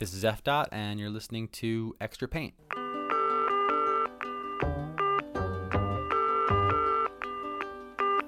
[0.00, 2.54] This is F Dot and you're listening to Extra Paint.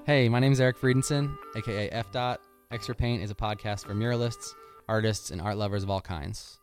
[0.04, 2.42] Hey, my name is Eric Friedenson, aka F Dot.
[2.70, 4.52] Extra Paint is a podcast for muralists,
[4.86, 6.60] artists, and art lovers of all kinds.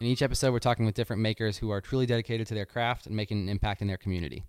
[0.00, 3.06] In each episode, we're talking with different makers who are truly dedicated to their craft
[3.06, 4.46] and making an impact in their community.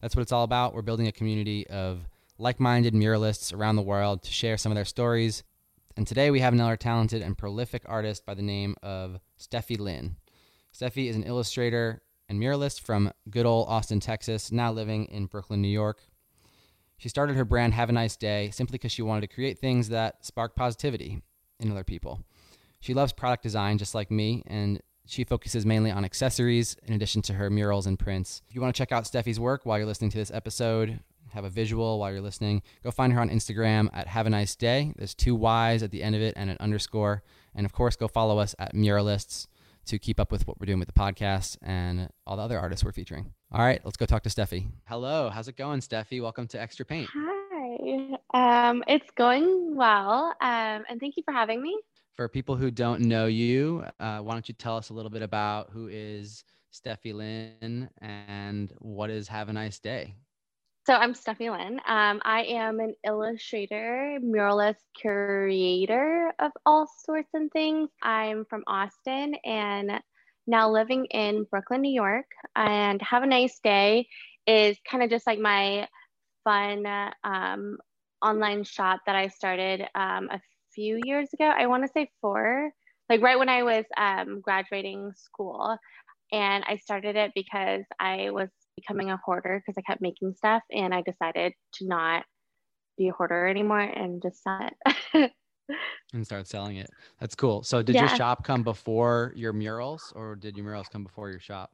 [0.00, 0.74] That's what it's all about.
[0.74, 2.08] We're building a community of
[2.38, 5.44] like-minded muralists around the world to share some of their stories,
[5.96, 10.16] And today we have another talented and prolific artist by the name of Steffi Lynn.
[10.76, 15.62] Steffi is an illustrator and muralist from good old Austin, Texas, now living in Brooklyn,
[15.62, 16.02] New York.
[16.96, 19.90] She started her brand Have a Nice Day simply because she wanted to create things
[19.90, 21.22] that spark positivity
[21.60, 22.24] in other people.
[22.80, 27.22] She loves product design just like me and she focuses mainly on accessories in addition
[27.22, 28.42] to her murals and prints.
[28.48, 30.98] If you want to check out Steffi's work while you're listening to this episode,
[31.34, 34.54] have a visual while you're listening, go find her on Instagram at Have a Nice
[34.54, 34.92] Day.
[34.96, 37.22] There's two Y's at the end of it and an underscore.
[37.54, 39.48] And of course, go follow us at Muralists
[39.86, 42.84] to keep up with what we're doing with the podcast and all the other artists
[42.84, 43.32] we're featuring.
[43.52, 44.68] All right, let's go talk to Steffi.
[44.86, 46.22] Hello, how's it going, Steffi?
[46.22, 47.10] Welcome to Extra Paint.
[47.12, 48.16] Hi.
[48.32, 50.34] Um, it's going well.
[50.40, 51.76] Um, and thank you for having me.
[52.14, 55.22] For people who don't know you, uh, why don't you tell us a little bit
[55.22, 60.14] about who is Steffi Lynn and what is Have a Nice Day?
[60.86, 61.80] So I'm Stephanie Lynn.
[61.86, 67.88] Um, I am an illustrator, muralist, curator of all sorts and things.
[68.02, 69.92] I'm from Austin and
[70.46, 72.26] now living in Brooklyn, New York.
[72.54, 74.08] And Have a Nice Day
[74.46, 75.88] is kind of just like my
[76.44, 76.84] fun
[77.24, 77.78] um,
[78.20, 80.40] online shop that I started um, a
[80.74, 81.46] few years ago.
[81.46, 82.70] I want to say four,
[83.08, 85.78] like right when I was um, graduating school.
[86.30, 90.62] And I started it because I was becoming a hoarder because I kept making stuff
[90.70, 92.24] and I decided to not
[92.96, 94.70] be a hoarder anymore and just sell
[95.14, 95.32] it.
[96.12, 96.90] and start selling it.
[97.20, 97.62] That's cool.
[97.62, 98.02] So did yeah.
[98.02, 101.72] your shop come before your murals or did your murals come before your shop?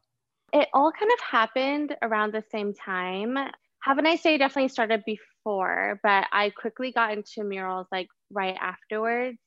[0.52, 3.36] It all kind of happened around the same time.
[3.82, 8.56] Have a Nice Day definitely started before, but I quickly got into murals like right
[8.60, 9.38] afterwards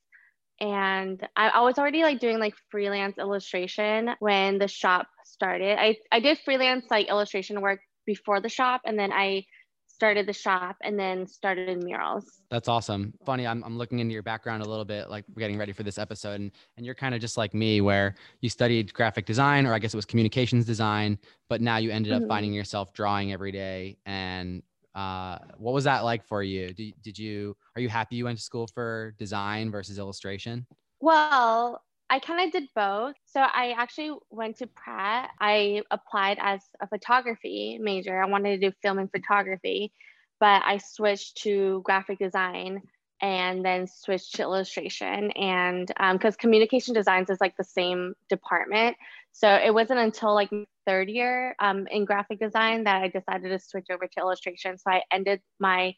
[0.59, 5.79] and I, I was already like doing like freelance illustration when the shop started.
[5.79, 9.45] I, I did freelance like illustration work before the shop and then I
[9.87, 12.25] started the shop and then started in murals.
[12.49, 13.13] That's awesome.
[13.25, 15.83] Funny, I'm I'm looking into your background a little bit like we're getting ready for
[15.83, 19.65] this episode and and you're kind of just like me where you studied graphic design
[19.65, 22.33] or I guess it was communications design, but now you ended up mm -hmm.
[22.33, 24.63] finding yourself drawing every day and
[24.95, 26.73] uh, what was that like for you?
[26.73, 30.65] Did, did you, are you happy you went to school for design versus illustration?
[30.99, 33.15] Well, I kind of did both.
[33.25, 35.31] So I actually went to Pratt.
[35.39, 38.21] I applied as a photography major.
[38.21, 39.91] I wanted to do film and photography,
[40.39, 42.81] but I switched to graphic design
[43.21, 48.97] and then switched to illustration and um cuz communication designs is like the same department.
[49.31, 50.51] So it wasn't until like
[50.85, 54.77] third year um, in graphic design that I decided to switch over to illustration.
[54.77, 55.93] So I ended my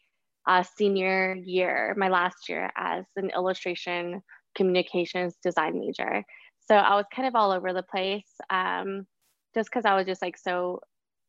[0.48, 4.22] uh, senior year, my last year as an illustration
[4.56, 6.24] communications design major.
[6.68, 9.06] So I was kind of all over the place um,
[9.54, 10.80] just because I was just like so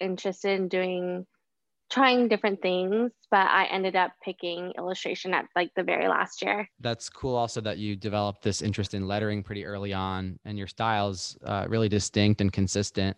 [0.01, 1.27] interested in doing
[1.89, 6.69] trying different things but I ended up picking illustration at like the very last year.
[6.81, 10.67] That's cool also that you developed this interest in lettering pretty early on and your
[10.67, 13.17] style's uh really distinct and consistent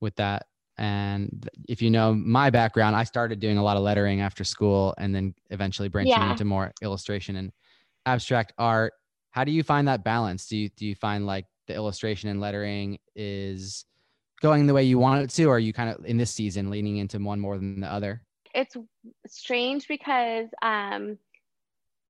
[0.00, 0.46] with that.
[0.78, 4.94] And if you know my background i started doing a lot of lettering after school
[4.98, 6.30] and then eventually branching yeah.
[6.30, 7.50] into more illustration and
[8.04, 8.92] abstract art.
[9.30, 10.46] How do you find that balance?
[10.46, 13.84] Do you do you find like the illustration and lettering is
[14.42, 16.70] going the way you want it to or are you kind of in this season
[16.70, 18.22] leaning into one more than the other?
[18.54, 18.76] It's
[19.26, 21.18] strange because um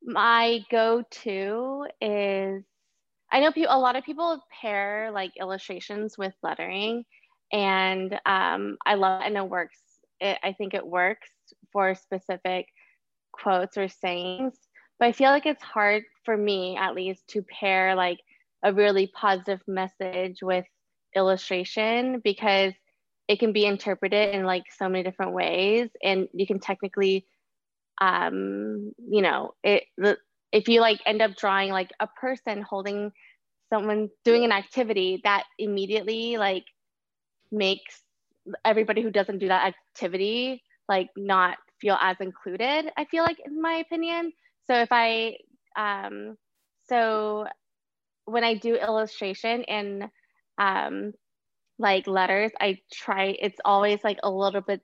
[0.03, 2.63] my go to is
[3.33, 7.05] i know people a lot of people pair like illustrations with lettering
[7.53, 9.79] and um I love it and it works.
[10.21, 11.29] It, I think it works
[11.73, 12.67] for specific
[13.33, 14.55] quotes or sayings
[14.99, 18.19] but I feel like it's hard for me at least to pair like
[18.65, 20.65] a really positive message with
[21.15, 22.73] illustration because
[23.29, 27.27] it can be interpreted in like so many different ways and you can technically
[28.01, 30.19] um you know it the,
[30.53, 33.11] if you like end up drawing like a person holding
[33.73, 36.65] someone doing an activity that immediately like
[37.53, 38.03] makes
[38.65, 43.61] everybody who doesn't do that activity like not feel as included I feel like in
[43.61, 44.33] my opinion.
[44.67, 45.37] So if I
[45.77, 46.37] um
[46.89, 47.47] so
[48.27, 50.05] when I do illustration and
[50.59, 51.13] um
[51.79, 54.81] like letters I try it's always like a little bit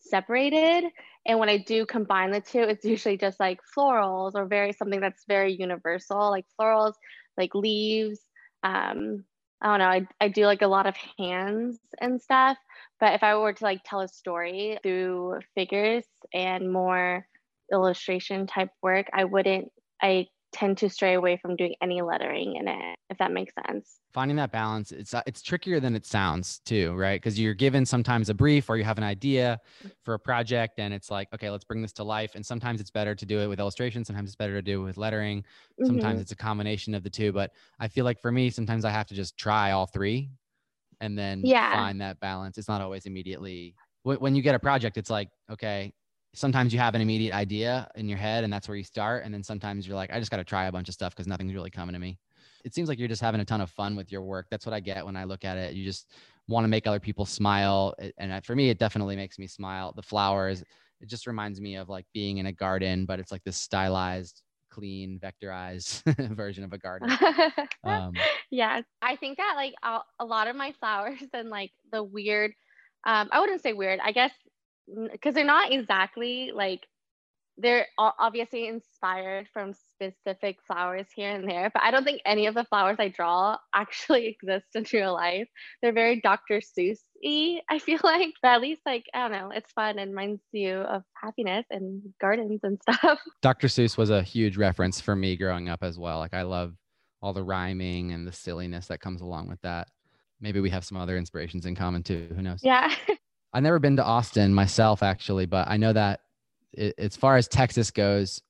[0.00, 0.90] separated.
[1.26, 5.00] And when I do combine the two it's usually just like florals or very something
[5.00, 6.94] that's very universal like florals
[7.38, 8.20] like leaves
[8.62, 9.24] um
[9.64, 12.58] I don't know, I I do like a lot of hands and stuff,
[13.00, 17.26] but if I were to like tell a story through figures and more
[17.72, 19.72] illustration type work, I wouldn't
[20.02, 23.98] I tend to stray away from doing any lettering in it if that makes sense.
[24.12, 27.20] Finding that balance it's it's trickier than it sounds too right?
[27.20, 29.60] Because you're given sometimes a brief or you have an idea
[30.04, 32.36] for a project and it's like okay let's bring this to life.
[32.36, 34.84] And sometimes it's better to do it with illustration sometimes it's better to do it
[34.84, 35.44] with lettering.
[35.82, 36.20] Sometimes mm -hmm.
[36.20, 39.06] it's a combination of the two but i feel like for me sometimes i have
[39.06, 40.30] to just try all three
[41.00, 41.72] and then yeah.
[41.72, 42.56] find that balance.
[42.58, 43.74] It's not always immediately
[44.04, 45.92] when you get a project it's like okay
[46.34, 49.32] sometimes you have an immediate idea in your head and that's where you start and
[49.32, 51.54] then sometimes you're like I just got to try a bunch of stuff cuz nothing's
[51.54, 52.18] really coming to me.
[52.64, 54.46] It seems like you're just having a ton of fun with your work.
[54.50, 55.74] That's what I get when I look at it.
[55.74, 56.10] You just
[56.48, 59.92] want to make other people smile and for me it definitely makes me smile.
[59.92, 60.62] The flowers
[61.00, 64.42] it just reminds me of like being in a garden but it's like this stylized
[64.70, 66.02] clean vectorized
[66.34, 67.10] version of a garden.
[67.84, 68.14] Um
[68.50, 69.74] yeah, I think that like
[70.18, 72.52] a lot of my flowers and like the weird
[73.04, 74.00] um I wouldn't say weird.
[74.02, 74.32] I guess
[75.12, 76.80] because they're not exactly like
[77.56, 82.54] they're obviously inspired from specific flowers here and there but I don't think any of
[82.54, 85.48] the flowers I draw actually exist in real life
[85.80, 86.60] they're very Dr.
[86.60, 90.42] Seuss-y I feel like but at least like I don't know it's fun and reminds
[90.52, 93.68] you of happiness and gardens and stuff Dr.
[93.68, 96.74] Seuss was a huge reference for me growing up as well like I love
[97.22, 99.88] all the rhyming and the silliness that comes along with that
[100.40, 102.92] maybe we have some other inspirations in common too who knows yeah
[103.54, 106.20] I've never been to Austin myself, actually, but I know that
[106.72, 108.42] it, as far as Texas goes,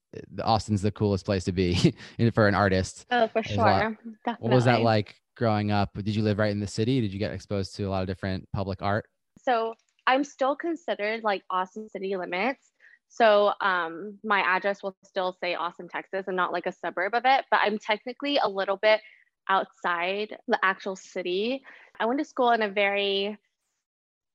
[0.43, 1.95] Austin's the coolest place to be
[2.35, 3.05] for an artist.
[3.11, 3.97] Oh, for sure.
[4.25, 4.37] Definitely.
[4.39, 5.91] What was that like growing up?
[5.95, 7.03] Did you live right in the city?
[7.03, 9.05] Did you get exposed to a lot of different public art?
[9.39, 9.75] So
[10.07, 12.71] I'm still considered like Austin city limits.
[13.09, 17.23] So um my address will still say Austin, Texas and not like a suburb of
[17.27, 19.01] it, but I'm technically a little bit
[19.49, 21.63] outside the actual city.
[22.01, 23.37] I went to school in a very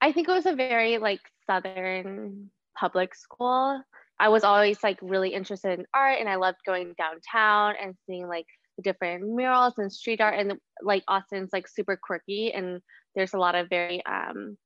[0.01, 3.81] I think it was a very like southern public school.
[4.19, 8.27] I was always like really interested in art and I loved going downtown and seeing
[8.27, 8.45] like
[8.77, 12.81] the different murals and street art and like Austin's like super quirky and
[13.15, 14.57] there's a lot of very um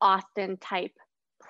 [0.00, 0.92] Austin type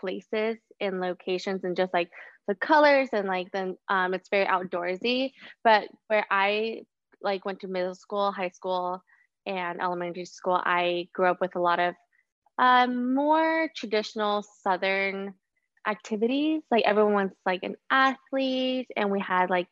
[0.00, 2.10] places and locations and just like
[2.46, 5.32] the colors and like then um it's very outdoorsy
[5.62, 6.82] but where I
[7.22, 9.02] like went to middle school, high school
[9.46, 11.94] and elementary school I grew up with a lot of
[12.58, 15.34] Um, more traditional Southern
[15.86, 16.62] activities.
[16.70, 19.68] Like everyone like an athlete and we had like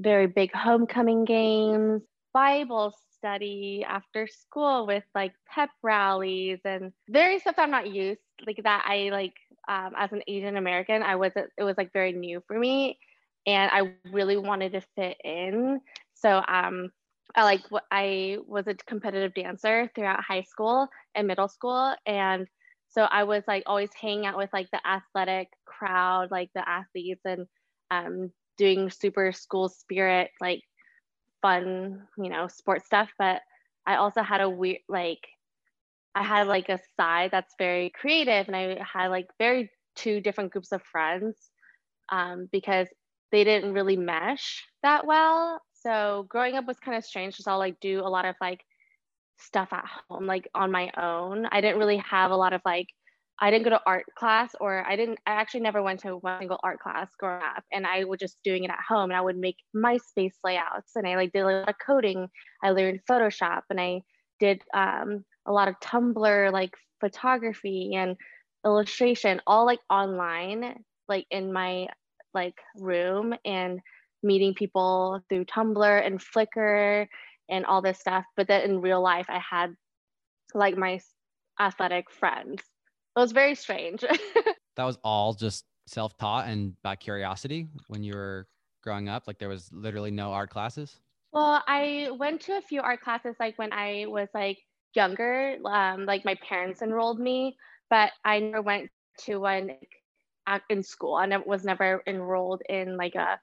[0.00, 2.02] very big homecoming games,
[2.32, 8.60] Bible study after school with like pep rallies and very stuff I'm not used like
[8.62, 9.34] that I like
[9.68, 12.98] um as an Asian American I wasn't it was like very new for me
[13.46, 15.80] and I really wanted to fit in
[16.14, 16.90] so um
[17.34, 22.46] I like I was a competitive dancer throughout high school and middle school and
[22.88, 27.20] so I was like always hanging out with like the athletic crowd like the athletes
[27.24, 27.46] and
[27.90, 30.60] um doing super school spirit like
[31.42, 33.42] fun you know sport stuff but
[33.86, 35.26] I also had a weird like
[36.14, 40.52] I had like a side that's very creative and I had like very two different
[40.52, 41.36] groups of friends
[42.10, 42.88] um because
[43.32, 47.58] they didn't really mesh that well so growing up was kind of strange cuz I'll
[47.58, 48.64] like do a lot of like
[49.38, 51.46] stuff at home like on my own.
[51.46, 52.88] I didn't really have a lot of like
[53.38, 56.38] I didn't go to art class or I didn't I actually never went to one
[56.40, 59.20] single art class growing up and I was just doing it at home and I
[59.20, 62.28] would make my space layouts and I like did a lot of coding.
[62.64, 64.02] I learned Photoshop and I
[64.40, 68.16] did um a lot of Tumblr like photography and
[68.64, 71.88] illustration all like online like in my
[72.34, 73.80] like room and
[74.22, 77.06] meeting people through Tumblr and Flickr
[77.48, 78.24] and all this stuff.
[78.36, 79.74] But then in real life, I had
[80.54, 81.00] like my
[81.60, 82.60] athletic friends.
[83.16, 84.00] It was very strange.
[84.76, 88.46] that was all just self-taught and by curiosity when you were
[88.86, 89.24] growing up?
[89.26, 91.00] Like there was literally no art classes?
[91.32, 94.58] Well, I went to a few art classes like when I was like
[94.94, 97.56] younger, um, like my parents enrolled me,
[97.90, 98.88] but I never went
[99.24, 99.72] to one
[100.70, 103.38] in school and I was never enrolled in like a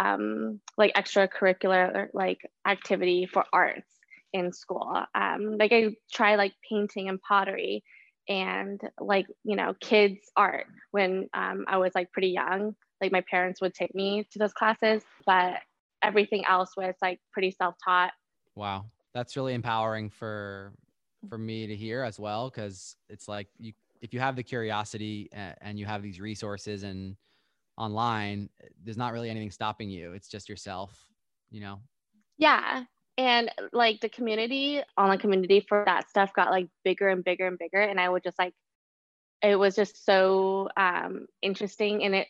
[0.00, 3.90] um, like extracurricular like activity for arts
[4.32, 5.02] in school.
[5.14, 7.82] Um, like I try like painting and pottery
[8.28, 12.74] and like, you know, kids art when um, I was like pretty young.
[13.00, 15.60] Like my parents would take me to those classes, but
[16.02, 18.12] everything else was like pretty self-taught.
[18.54, 18.86] Wow.
[19.14, 20.72] That's really empowering for
[21.28, 25.28] for me to hear as well cuz it's like you if you have the curiosity
[25.32, 27.16] and you have these resources and
[27.78, 28.50] online,
[28.84, 30.12] there's not really anything stopping you.
[30.12, 30.98] It's just yourself,
[31.50, 31.80] you know?
[32.36, 32.84] Yeah.
[33.16, 37.58] And like the community, online community for that stuff got like bigger and bigger and
[37.58, 37.80] bigger.
[37.80, 38.54] And I would just like,
[39.42, 42.04] it was just so um, interesting.
[42.04, 42.28] And it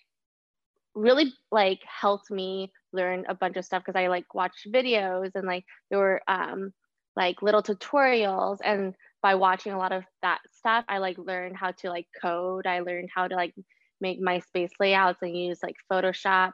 [0.95, 5.47] really like helped me learn a bunch of stuff because I like watched videos and
[5.47, 6.73] like there were um,
[7.17, 8.59] like little tutorials.
[8.65, 12.67] And by watching a lot of that stuff, I like learned how to like code.
[12.67, 13.55] I learned how to like
[14.01, 16.53] make my space layouts and use like Photoshop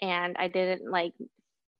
[0.00, 1.12] and I didn't like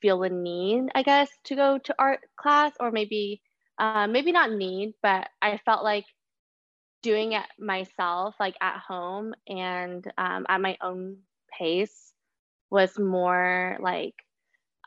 [0.02, 3.40] feel the need I guess to go to art class or maybe
[3.78, 6.04] uh, maybe not need but I felt like
[7.02, 11.18] doing it myself like at home and um, at my own
[11.56, 12.12] pace
[12.70, 14.14] was more like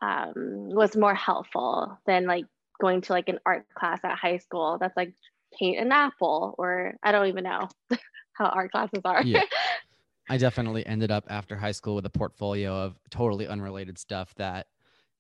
[0.02, 2.46] um, was more helpful than like
[2.80, 5.14] going to like an art class at high school that's like
[5.58, 7.68] paint an apple or I don't even know
[8.34, 9.24] how art classes are.
[9.24, 9.42] Yeah.
[10.30, 14.68] I definitely ended up after high school with a portfolio of totally unrelated stuff that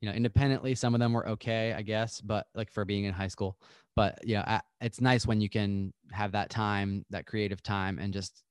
[0.01, 3.13] you know independently some of them were okay I guess but like for being in
[3.13, 3.58] high school.
[3.96, 8.00] But you know I, it's nice when you can have that time that creative time
[8.00, 8.44] and just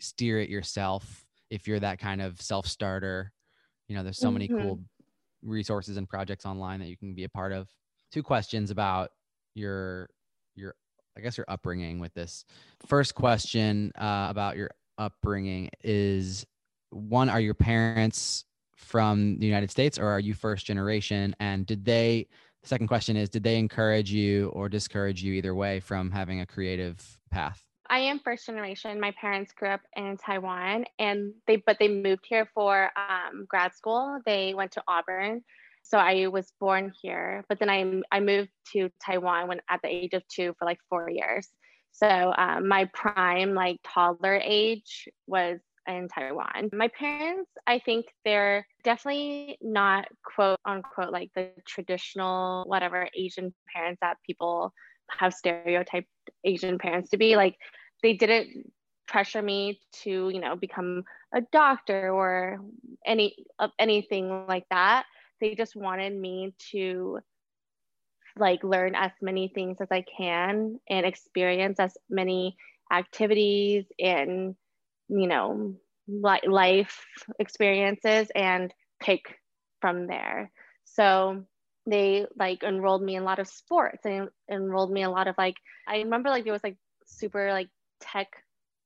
[0.00, 3.30] steer it yourself if you're that kind of self starter
[3.88, 4.32] you know there's so mm -hmm.
[4.34, 4.80] many cool
[5.44, 7.68] resources and projects online that you can be a part of.
[8.10, 9.10] Two questions about
[9.54, 10.08] your
[10.54, 10.74] your
[11.16, 12.44] I guess your upbringing with this.
[12.86, 16.46] First question uh about your upbringing is
[16.90, 18.44] one are your parents
[18.76, 22.26] from the United States or are you first generation and did they
[22.62, 26.40] the second question is did they encourage you or discourage you either way from having
[26.40, 28.98] a creative path I am first generation.
[28.98, 33.74] My parents grew up in Taiwan and they but they moved here for um grad
[33.74, 34.20] school.
[34.24, 35.42] They went to Auburn.
[35.82, 39.88] So I was born here, but then I I moved to Taiwan when at the
[39.88, 41.48] age of 2 for like 4 years.
[41.94, 46.70] So um, my prime like toddler age was in Taiwan.
[46.72, 54.00] My parents, I think they're definitely not quote unquote like the traditional whatever Asian parents
[54.00, 54.72] that people
[55.08, 56.08] have stereotyped
[56.42, 57.36] Asian parents to be.
[57.36, 57.54] Like
[58.02, 58.72] they didn't
[59.06, 62.58] pressure me to, you know, become a doctor or
[63.06, 65.04] any of anything like that.
[65.40, 67.20] They just wanted me to
[68.38, 72.56] like learn as many things as I can and experience as many
[72.92, 74.54] activities and
[75.08, 75.74] you know
[76.08, 77.04] li life
[77.38, 79.22] experiences and pick
[79.80, 80.50] from there.
[80.84, 81.44] So
[81.86, 84.04] they like enrolled me in a lot of sports.
[84.04, 85.56] And enrolled me in a lot of like
[85.88, 86.76] I remember like there was like
[87.06, 87.68] super like
[88.00, 88.28] tech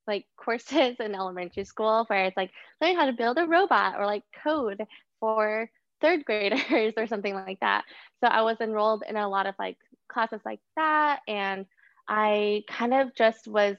[0.07, 2.51] like courses in elementary school where it's like
[2.81, 4.83] learn how to build a robot or like code
[5.21, 7.85] for third graders or something like that.
[8.23, 9.77] So I was enrolled in a lot of like
[10.09, 11.67] classes like that and
[12.09, 13.77] I kind of just was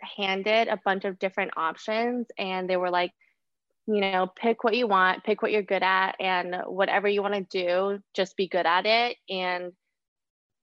[0.00, 3.12] handed a bunch of different options and they were like
[3.86, 7.34] you know pick what you want pick what you're good at and whatever you want
[7.34, 9.72] to do just be good at it and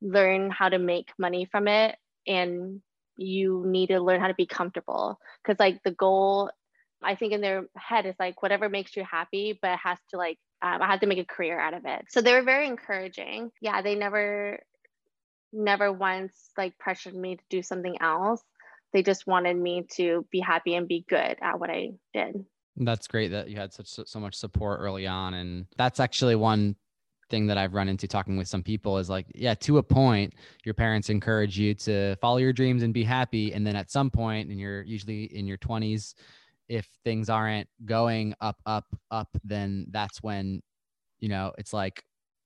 [0.01, 1.95] learn how to make money from it
[2.27, 2.81] and
[3.17, 6.49] you need to learn how to be comfortable cuz like the goal
[7.03, 10.17] I think in their head is like whatever makes you happy but it has to
[10.17, 12.05] like um, I had to make a career out of it.
[12.09, 13.51] So they were very encouraging.
[13.61, 14.59] Yeah, they never
[15.53, 18.41] never once like pressured me to do something else.
[18.93, 22.45] They just wanted me to be happy and be good at what I did.
[22.75, 26.75] That's great that you had such so much support early on and that's actually one
[27.29, 30.33] thing that I've run into talking with some people is like yeah to a point
[30.63, 34.09] your parents encourage you to follow your dreams and be happy and then at some
[34.09, 36.13] point and you're usually in your 20s
[36.69, 40.61] if things aren't going up up up then that's when
[41.19, 42.03] you know it's like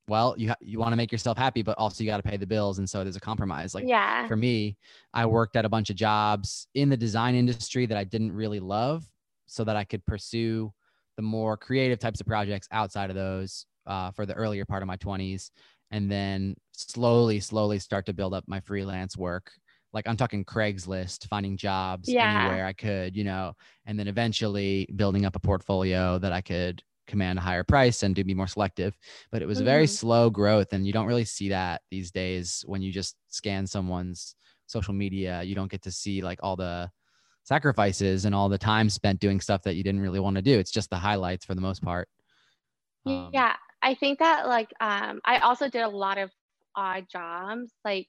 [0.08, 2.46] well you you want to make yourself happy but also you got to pay the
[2.46, 4.28] bills and so there's a compromise like yeah.
[4.28, 4.78] for me
[5.14, 8.60] I worked at a bunch of jobs in the design industry that I didn't really
[8.60, 9.04] love
[9.48, 10.72] so that I could pursue
[11.18, 14.88] the more creative types of projects outside of those uh for the earlier part of
[14.88, 15.50] my 20s
[15.92, 19.52] and then slowly slowly start to build up my freelance work
[19.94, 22.46] like I'm talking Craigslist, finding jobs yeah.
[22.46, 23.54] anywhere I could, you know,
[23.86, 28.16] and then eventually building up a portfolio that I could command a higher price and
[28.16, 28.98] do be more selective.
[29.32, 29.74] But it was mm -hmm.
[29.74, 30.74] very slow growth.
[30.74, 34.36] And you don't really see that these days when you just scan someone's
[34.68, 36.90] social media, you don't get to see like all the
[37.44, 40.60] sacrifices and all the time spent doing stuff that you didn't really want to do.
[40.60, 42.08] It's just the highlights for the most part.
[43.06, 43.56] Um, yeah.
[43.82, 46.30] I think that like um I also did a lot of
[46.76, 48.08] odd jobs like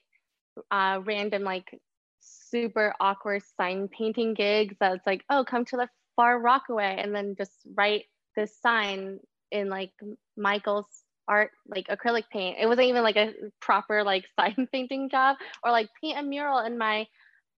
[0.71, 1.78] uh, random like
[2.21, 7.35] super awkward sign painting gigs that's like, oh, come to the far Rockaway and then
[7.37, 8.04] just write
[8.37, 9.18] this sign
[9.50, 9.92] in like
[10.37, 10.87] Michael's
[11.28, 12.59] art like acrylic paint.
[12.61, 16.59] It wasn't even like a proper like sign painting job or like paint a mural
[16.61, 17.06] in my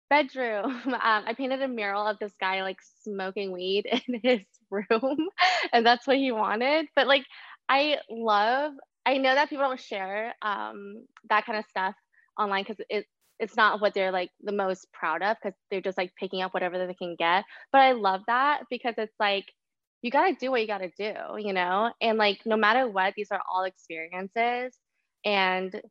[0.09, 0.81] bedroom.
[0.93, 5.29] Um, I painted a mural of this guy like smoking weed in his room
[5.71, 6.87] and that's what he wanted.
[6.95, 7.25] But like
[7.69, 8.73] I love
[9.05, 11.95] I know that people don't share um that kind of stuff
[12.37, 13.05] online because it
[13.39, 16.53] it's not what they're like the most proud of because they're just like picking up
[16.53, 17.43] whatever they can get.
[17.71, 19.45] But I love that because it's like
[20.01, 21.91] you got to do what you got to do you know?
[22.01, 24.77] And like no matter what these are all experiences
[25.25, 25.81] and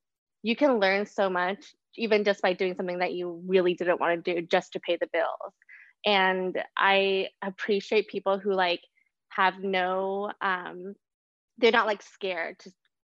[0.42, 4.24] you can learn so much even just by doing something that you really didn't want
[4.24, 5.54] to do just to pay the bills.
[6.06, 8.80] And I appreciate people who like
[9.28, 10.94] have no um
[11.58, 12.72] they're not like scared to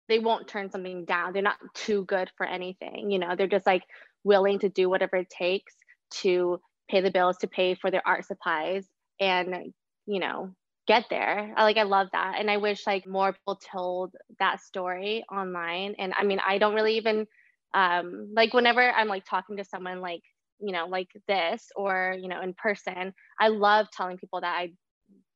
[0.10, 1.33] they won't turn something down.
[1.33, 3.36] They're not too good for anything, you know.
[3.36, 3.83] They're just like
[4.24, 5.74] willing to do whatever it takes
[6.22, 8.88] to pay the bills, to pay for their art supplies
[9.19, 9.74] and,
[10.05, 10.51] you know,
[10.88, 11.53] get there.
[11.55, 15.95] I like I love that and I wish like more people told that story online
[15.98, 17.25] and I mean I don't really even
[17.74, 20.22] um like whenever I'm like talking to someone like
[20.60, 24.72] you know like this or you know in person I love telling people that I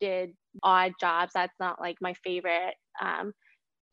[0.02, 0.32] did
[0.64, 3.34] odd jobs that's not like my favorite um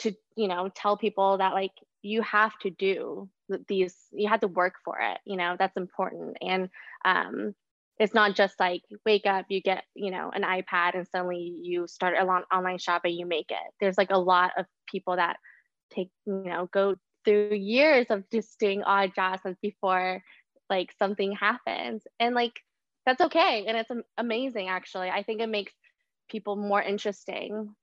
[0.01, 1.73] to you know tell people that like
[2.03, 3.29] you have to do
[3.69, 6.37] these you have to work for it you know that's important.
[6.41, 6.69] And
[7.05, 7.55] um
[7.99, 11.87] it's not just like wake up you get you know an iPad and suddenly you
[11.87, 13.75] start a long online shop and you make it.
[13.81, 15.37] There's like a lot of people that
[15.91, 20.23] take you know go through years of just doing odd jobs before
[20.69, 22.03] like something happens.
[22.19, 22.61] And like
[23.07, 23.65] that's okay.
[23.67, 25.11] And it's amazing actually.
[25.11, 25.73] I think it makes
[26.29, 27.75] people more interesting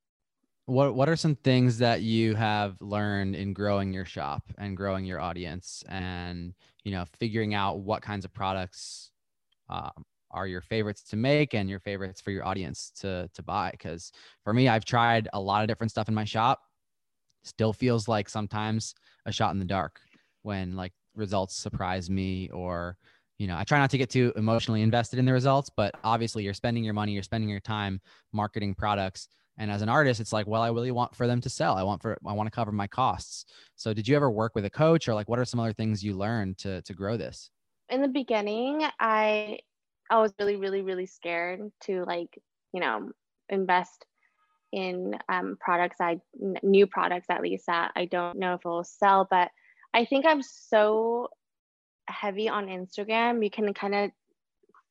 [0.66, 5.06] what what are some things that you have learned in growing your shop and growing
[5.06, 6.54] your audience and
[6.84, 9.12] you know figuring out what kinds of products
[9.70, 13.72] um, are your favorites to make and your favorites for your audience to to buy?
[13.80, 14.12] Cuz
[14.44, 16.62] for me I've tried a lot of different stuff in my shop.
[17.44, 18.94] Still feels like sometimes
[19.26, 20.00] a shot in the dark
[20.44, 22.98] when like results surprise me or
[23.40, 26.44] you know, I try not to get too emotionally invested in the results, but obviously
[26.44, 28.00] you're spending your money, you're spending your time
[28.32, 29.30] marketing products.
[29.58, 31.76] And as an artist, it's like, well, I really want for them to sell.
[31.76, 33.46] I want for I want to cover my costs.
[33.76, 36.04] So did you ever work with a coach or like what are some other things
[36.04, 37.50] you learned to to grow this?
[37.90, 39.60] In the beginning, I
[40.10, 42.40] I was really really really scared to like,
[42.74, 43.12] you know,
[43.50, 44.06] invest
[44.72, 46.22] in um products I
[46.64, 49.52] new products at least that I don't know if it'll sell, but
[49.94, 51.28] I think I'm so
[52.08, 53.44] heavy on Instagram.
[53.44, 54.12] You can kind of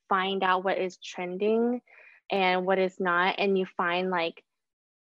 [0.09, 1.81] find out what is trending
[2.31, 4.45] and what is not and you find like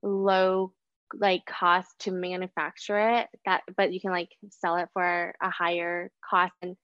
[0.02, 0.72] low
[1.14, 6.10] like cost to manufacture it that but you can like sell it for a higher
[6.28, 6.76] cost and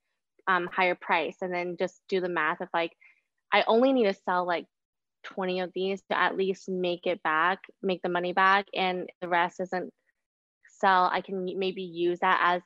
[0.47, 2.91] um higher price and then just do the math of like
[3.51, 4.65] I only need to sell like
[5.25, 9.27] 20 of these to at least make it back make the money back and the
[9.27, 9.91] rest isn't
[10.83, 11.09] sell.
[11.11, 12.61] I can maybe use that as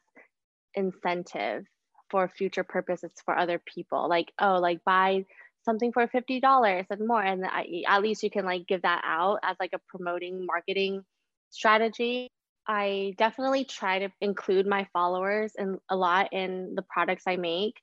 [0.74, 1.66] incentive
[2.10, 4.10] for future purposes for other people.
[4.10, 5.26] Like oh like buy
[5.68, 9.40] something for $50 and more and I, at least you can like give that out
[9.44, 11.04] as like a promoting marketing
[11.50, 12.30] strategy.
[12.68, 17.76] I definitely try to include my followers and a lot in the products I make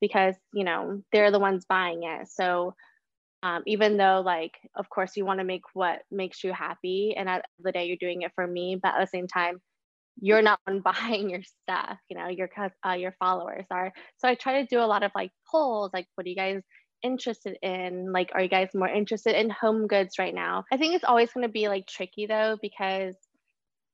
[0.00, 2.28] because you know they're the ones buying it.
[2.28, 2.74] So
[3.44, 7.28] um even though like of course you want to make what makes you happy and
[7.28, 9.60] at the day you're doing it for me but at the same time
[10.20, 12.48] you're not buying your stuff you know your
[12.86, 13.92] uh, your followers are.
[14.18, 16.62] So I try to do a lot of like polls like what do you guys
[17.02, 18.12] interested in?
[18.12, 20.64] Like, are you guys more interested in home goods right now?
[20.72, 23.14] I think it's always going to be like tricky though, because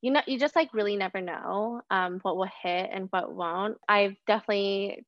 [0.01, 3.77] you know, you just like really never know um, what will hit and what won't.
[3.89, 5.03] I've definitely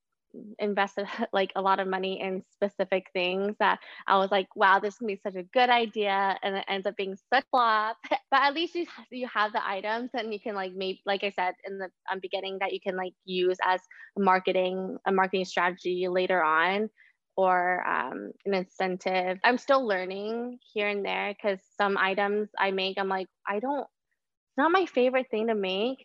[0.58, 4.98] invested like a lot of money in specific things that I was like wow this
[4.98, 7.96] can be such a good idea and it ends up being such flop
[8.30, 11.30] but at least you you have the items and you can like maybe like I
[11.30, 13.80] said in the um, beginning that you can like use as
[14.18, 16.90] marketing a marketing strategy later on
[17.38, 19.38] or um an incentive.
[19.44, 23.82] I'm still learning here and there cuz some items I make I'm like I don't
[23.82, 26.04] it's not my favorite thing to make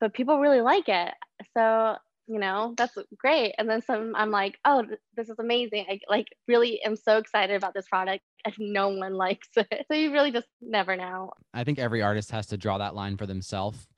[0.00, 1.12] but people really like it.
[1.54, 1.96] So,
[2.28, 3.54] you know, that's great.
[3.58, 4.84] And then some I'm like, "Oh,
[5.16, 5.86] this is amazing.
[5.90, 9.94] I like really am so excited about this product and no one likes it." So
[9.94, 11.32] you really just never know.
[11.52, 13.88] I think every artist has to draw that line for themselves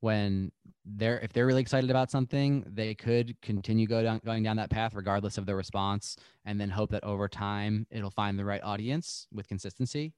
[0.00, 0.50] when
[0.84, 4.70] they're if they're really excited about something, they could continue go down, going down that
[4.70, 8.62] path regardless of the response, and then hope that over time it'll find the right
[8.62, 10.12] audience with consistency.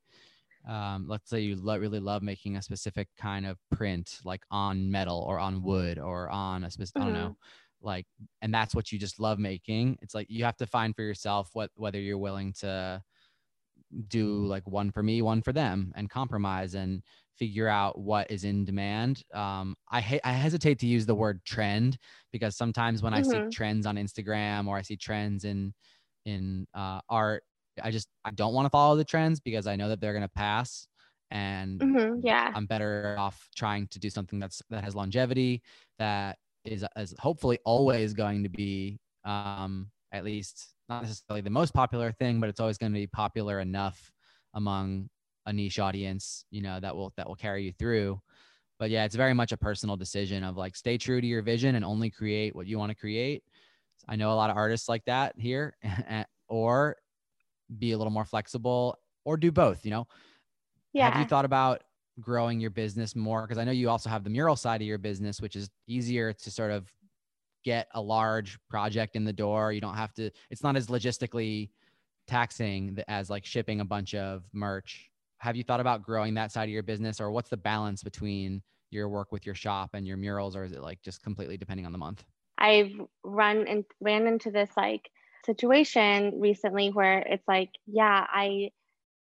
[0.68, 4.90] Um, let's say you lo really love making a specific kind of print, like on
[4.90, 7.11] metal or on wood or on a specific, mm -hmm.
[7.11, 7.37] I don't know,
[7.81, 8.07] like,
[8.40, 9.99] and that's what you just love making.
[10.03, 13.03] It's like you have to find for yourself what whether you're willing to
[14.09, 17.03] do like one for me, one for them, and compromise and
[17.42, 19.24] figure out what is in demand.
[19.35, 21.98] Um, I, I hesitate to use the word trend
[22.31, 23.26] because sometimes when mm -hmm.
[23.26, 25.74] I see trends on Instagram or I see trends in
[26.24, 27.42] in uh, art,
[27.83, 30.31] I just I don't want to follow the trends because I know that they're going
[30.31, 30.88] to pass
[31.33, 35.62] and mm -hmm, yeah i'm better off trying to do something that's that has longevity
[35.98, 38.74] that is is hopefully always going to be
[39.35, 40.57] um at least
[40.90, 43.98] not necessarily the most popular thing but it's always going to be popular enough
[44.52, 45.09] among
[45.46, 48.20] a niche audience, you know, that will that will carry you through.
[48.78, 51.74] But yeah, it's very much a personal decision of like stay true to your vision
[51.74, 53.44] and only create what you want to create.
[54.09, 55.76] I know a lot of artists like that here
[56.48, 56.96] or
[57.78, 60.07] be a little more flexible or do both, you know.
[60.92, 61.11] Yeah.
[61.11, 61.83] Have you thought about
[62.20, 64.98] growing your business more because I know you also have the mural side of your
[64.98, 66.92] business which is easier to sort of
[67.64, 69.72] get a large project in the door.
[69.72, 71.70] You don't have to it's not as logistically
[72.26, 75.11] taxing as like shipping a bunch of merch
[75.42, 78.62] have you thought about growing that side of your business or what's the balance between
[78.90, 81.85] your work with your shop and your murals or is it like just completely depending
[81.85, 82.22] on the month?
[82.59, 82.92] I've
[83.24, 85.11] run and ran into this like
[85.44, 88.70] situation recently where it's like yeah, I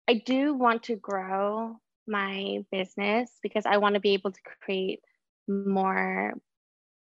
[0.06, 5.00] I do want to grow my business because I want to be able to create
[5.48, 6.34] more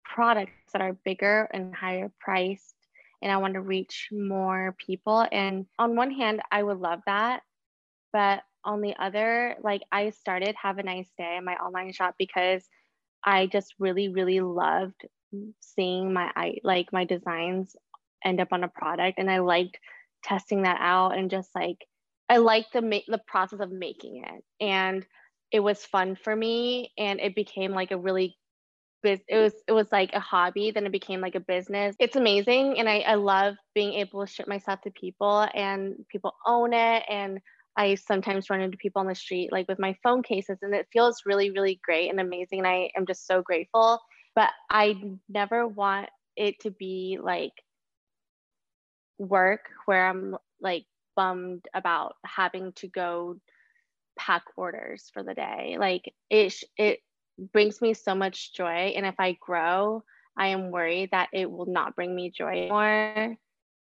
[0.05, 2.75] products that are bigger and higher priced
[3.23, 7.43] and I want to reach more people and on one hand I would love that
[8.13, 12.65] but on the other, like I started Have a Nice Day, my online shop because
[13.25, 15.01] I just really really loved
[15.61, 17.75] seeing my I like my designs
[18.25, 19.79] end up on a product and I liked
[20.23, 21.79] testing that out and just like
[22.29, 24.45] I liked the ma the process of making it.
[24.61, 25.05] And
[25.53, 28.37] it was fun for me and it became like a really
[29.05, 31.95] it was it was like a hobby then it became like a business.
[31.99, 35.97] It's amazing and I I love being able to ship my stuff to people and
[36.09, 37.41] people own it and
[37.77, 40.89] I sometimes run into people on the street like with my phone cases and it
[40.93, 44.01] feels really really great and amazing and I am just so grateful.
[44.35, 47.53] But I never want it to be like
[49.19, 50.85] work where I'm like
[51.17, 53.37] bummed about having to go
[54.19, 55.77] pack orders for the day.
[55.79, 57.01] Like it it
[57.53, 60.03] brings me so much joy and if I grow
[60.37, 63.37] I am worried that it will not bring me joy more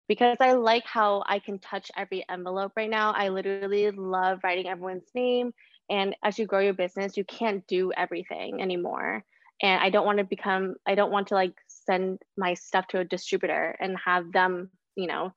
[0.08, 3.12] because I like how I can touch every envelope right now.
[3.12, 5.52] I literally love writing everyone's name.
[5.90, 9.24] And as you grow your business, you can't do everything anymore.
[9.62, 13.00] And I don't want to become, I don't want to like send my stuff to
[13.00, 15.32] a distributor and have them, you know,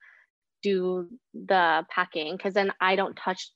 [0.62, 3.52] do the packing because then I don't touch,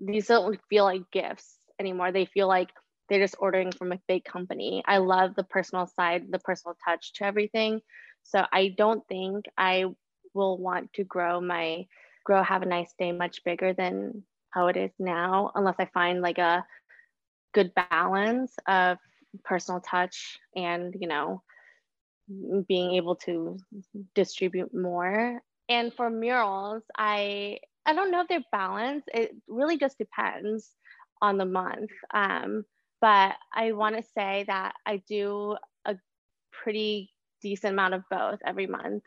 [0.00, 2.12] these don't feel like gifts anymore.
[2.12, 2.68] They feel like
[3.08, 4.82] they're just ordering from a big company.
[4.86, 7.80] I love the personal side, the personal touch to everything.
[8.24, 9.86] So I don't think I
[10.34, 11.86] will want to grow my
[12.24, 16.20] grow have a nice day much bigger than how it is now unless I find
[16.20, 16.64] like a
[17.54, 18.98] good balance of
[19.44, 21.42] personal touch and you know
[22.68, 23.58] being able to
[24.14, 25.40] distribute more.
[25.68, 29.08] And for murals I I don't know if they're balanced.
[29.12, 30.70] It really just depends
[31.20, 31.90] on the month.
[32.14, 32.64] Um
[33.00, 35.96] but I want to say that I do a
[36.52, 37.10] pretty
[37.42, 39.02] decent amount of both every month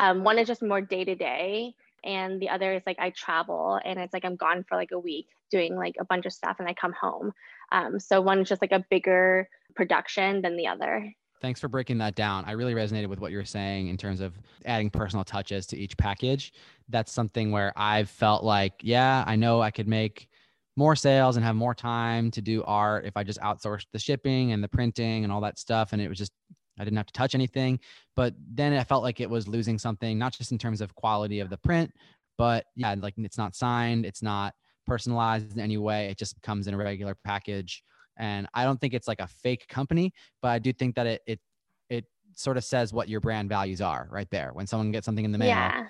[0.00, 3.78] um, one is just more day to day and the other is like I travel
[3.84, 6.56] and it's like I'm gone for like a week doing like a bunch of stuff
[6.58, 7.32] and I come home.
[7.70, 11.12] Um, so one is just like a bigger production than the other.
[11.42, 12.46] Thanks for breaking that down.
[12.46, 15.96] I really resonated with what you're saying in terms of adding personal touches to each
[15.98, 16.54] package.
[16.88, 20.28] That's something where I've felt like, yeah, I know I could make
[20.76, 24.52] more sales and have more time to do art if I just outsourced the shipping
[24.52, 26.32] and the printing and all that stuff and it was just
[26.80, 27.78] I didn't have to touch anything,
[28.16, 31.40] but then I felt like it was losing something, not just in terms of quality
[31.40, 31.92] of the print,
[32.38, 34.54] but yeah, like it's not signed, it's not
[34.86, 36.06] personalized in any way.
[36.06, 37.84] It just comes in a regular package.
[38.18, 41.22] And I don't think it's like a fake company, but I do think that it
[41.26, 41.40] it
[41.90, 44.50] it sort of says what your brand values are right there.
[44.52, 45.86] When someone gets something in the mail, yeah.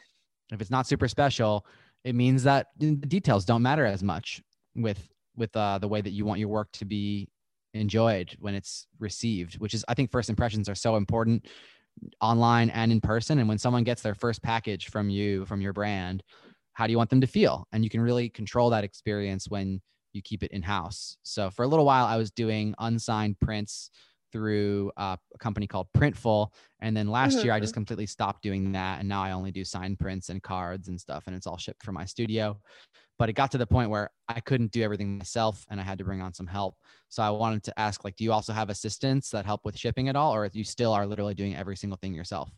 [0.52, 1.66] if it's not super special,
[2.04, 4.42] it means that the details don't matter as much
[4.74, 7.28] with with uh, the way that you want your work to be
[7.74, 11.46] enjoyed when it's received, which is I think first impressions are so important
[12.20, 15.72] online and in person and when someone gets their first package from you from your
[15.72, 16.22] brand,
[16.72, 17.66] how do you want them to feel?
[17.72, 19.80] And you can really control that experience when
[20.12, 21.16] you keep it in house.
[21.22, 23.90] So for a little while I was doing unsigned prints
[24.32, 26.48] through uh, a company called Printful
[26.80, 27.44] and then last mm -hmm.
[27.44, 30.42] year I just completely stopped doing that and now I only do signed prints and
[30.42, 32.60] cards and stuff and it's all shipped from my studio
[33.20, 35.98] but it got to the point where I couldn't do everything myself and I had
[35.98, 36.76] to bring on some help.
[37.10, 40.08] So I wanted to ask like do you also have assistants that help with shipping
[40.08, 42.50] at all or if you still are literally doing every single thing yourself?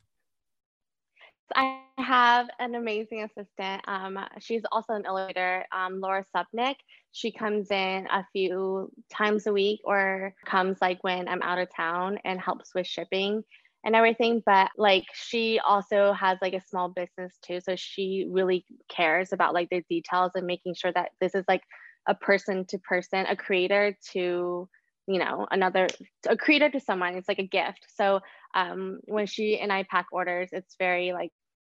[1.57, 3.83] I have an amazing assistant.
[3.89, 6.77] Um she's also an illustrator, um Laura Subnick.
[7.11, 11.75] She comes in a few times a week or comes like when I'm out of
[11.75, 13.43] town and helps with shipping
[13.85, 18.65] and everything but like she also has like a small business too so she really
[18.89, 21.63] cares about like the details and making sure that this is like
[22.07, 24.69] a person to person a creator to
[25.07, 25.89] you know another
[26.29, 27.15] a creator to someone.
[27.17, 27.87] It's like a gift.
[27.97, 28.21] So
[28.55, 31.31] um when she and I pack orders it's very like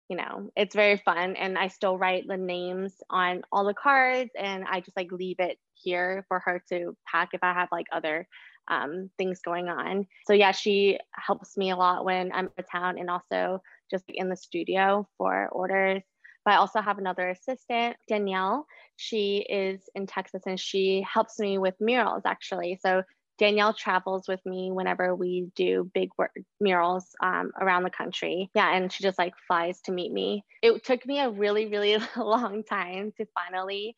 [0.09, 4.31] you know it's very fun and I still write the names on all the cards
[4.39, 7.87] and I just like leave it here for her to pack if I have like
[7.93, 8.27] other
[8.71, 10.07] um, things going on.
[10.27, 14.29] So yeah, she helps me a lot when I'm in town and also just in
[14.29, 16.03] the studio for orders.
[16.45, 18.67] But I also have another assistant, Danielle.
[18.97, 22.79] She is in Texas and she helps me with murals actually.
[22.81, 23.03] So
[23.39, 26.31] Danielle travels with me whenever we do big work
[26.61, 28.51] murals um around the country.
[28.55, 30.45] Yeah, and she just like flies to meet me.
[30.63, 33.97] It took me a really really long time to finally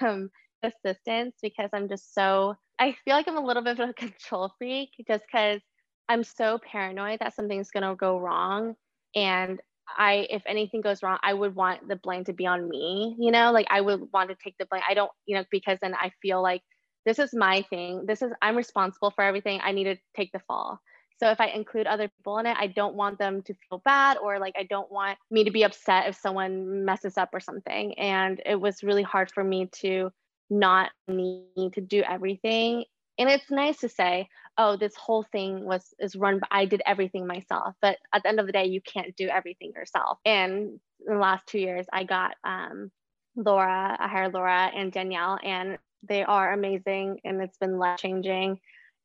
[0.00, 0.30] um
[0.64, 4.52] assistance because I'm just so I feel like I'm a little bit of a control
[4.58, 5.60] freak just because
[6.08, 8.74] I'm so paranoid that something's going to go wrong.
[9.14, 9.60] And
[9.98, 13.30] I if anything goes wrong I would want the blame to be on me you
[13.30, 13.52] know?
[13.52, 14.82] Like I would want to take the blame.
[14.88, 16.62] I don't you know because then I feel like
[17.04, 18.04] this is my thing.
[18.06, 19.60] This is I'm responsible for everything.
[19.62, 20.80] I need to take the fall.
[21.20, 24.16] So if I include other people in it I don't want them to feel bad
[24.16, 27.92] or like I don't want me to be upset if someone messes up or something.
[27.98, 30.10] And it was really hard for me to
[30.50, 32.84] not need to do everything.
[33.18, 36.82] And it's nice to say oh this whole thing was is run by I did
[36.86, 37.74] everything myself.
[37.80, 40.18] But at the end of the day you can't do everything yourself.
[40.24, 42.90] And in the last 2 years I got um
[43.36, 45.78] Laura I hired Laura and Danielle and
[46.08, 48.60] they are amazing and it's been life changing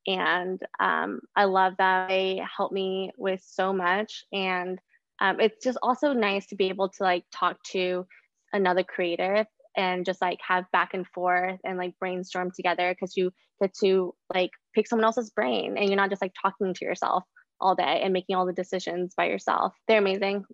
[0.08, 4.24] and um I love that they help me with so much.
[4.34, 4.80] And
[5.22, 8.06] um it's just also nice to be able to like talk to
[8.54, 13.32] another creative and just like have back and forth and like brainstorm together because you
[13.62, 17.24] get to like pick someone else's brain and you're not just like talking to yourself
[17.62, 19.74] all day and making all the decisions by yourself.
[19.88, 20.46] They're amazing.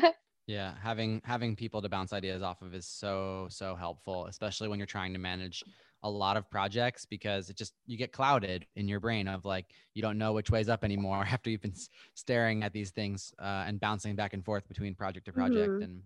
[0.46, 4.78] yeah, having having people to bounce ideas off of is so so helpful, especially when
[4.78, 5.62] you're trying to manage
[6.02, 9.66] a lot of projects because it just you get clouded in your brain of like
[9.94, 11.74] you don't know which way's up anymore after you've been
[12.14, 15.78] staring at these things uh and bouncing back and forth between project to project mm
[15.78, 15.84] -hmm.
[15.84, 16.02] and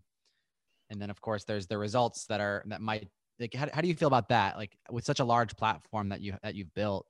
[0.94, 3.88] and then of course there's the results that are that might like how, how do
[3.88, 4.56] you feel about that?
[4.56, 7.06] Like with such a large platform that you that you've built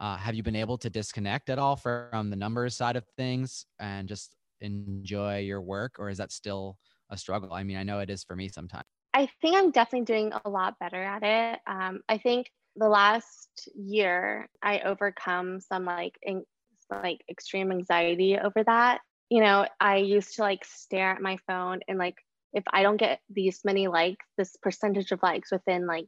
[0.00, 3.66] uh, have you been able to disconnect at all from the numbers side of things
[3.80, 6.78] and just enjoy your work or is that still
[7.10, 7.52] a struggle?
[7.52, 8.84] I mean i know it is for me sometimes.
[9.14, 11.60] I think i'm definitely doing a lot better at it.
[11.66, 16.44] Um i think the last year i overcome some like in,
[16.90, 19.00] like extreme anxiety over that.
[19.28, 22.16] You know i used to like stare at my phone and like
[22.52, 26.06] if I don't get these many likes, this percentage of likes within like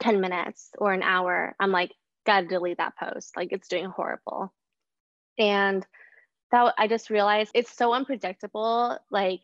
[0.00, 1.92] 10 minutes or an hour, I'm like,
[2.26, 3.36] gotta delete that post.
[3.36, 4.52] Like it's doing horrible.
[5.38, 5.86] And
[6.52, 8.98] that I just realized it's so unpredictable.
[9.10, 9.40] Like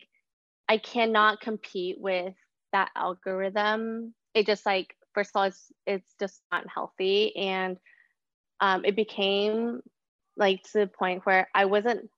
[0.69, 2.35] I cannot compete with
[2.73, 4.15] that algorithm.
[4.35, 7.35] It just like, first of all, it's, it's just not healthy.
[7.37, 7.79] And
[8.61, 9.81] um, it became
[10.37, 12.11] like to the point where I wasn't,